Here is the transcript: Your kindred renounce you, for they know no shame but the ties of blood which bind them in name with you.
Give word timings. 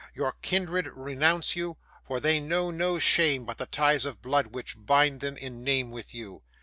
Your 0.15 0.31
kindred 0.41 0.87
renounce 0.87 1.55
you, 1.55 1.77
for 2.07 2.19
they 2.19 2.39
know 2.39 2.71
no 2.71 2.97
shame 2.97 3.45
but 3.45 3.59
the 3.59 3.67
ties 3.67 4.03
of 4.03 4.19
blood 4.19 4.47
which 4.47 4.73
bind 4.83 5.19
them 5.19 5.37
in 5.37 5.63
name 5.63 5.91
with 5.91 6.15
you. 6.15 6.41